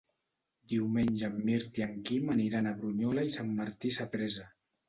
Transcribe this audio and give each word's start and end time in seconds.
Diumenge 0.71 1.27
en 1.33 1.35
Mirt 1.49 1.79
i 1.81 1.85
en 1.87 1.93
Quim 2.09 2.33
aniran 2.37 2.71
a 2.71 2.75
Brunyola 2.81 3.29
i 3.29 3.37
Sant 3.39 3.55
Martí 3.63 3.97
Sapresa. 4.01 4.49